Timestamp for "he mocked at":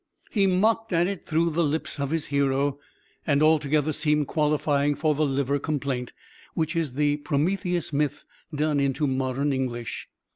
0.31-1.05